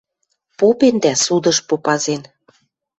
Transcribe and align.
Попен 0.57 0.95
дӓ 1.03 1.13
судыш 1.23 1.57
попазен. 1.67 2.21